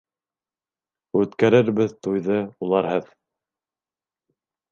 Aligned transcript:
Үткәрербеҙ 1.19 1.93
туйҙы 2.07 2.39
уларһыҙ! 2.67 3.13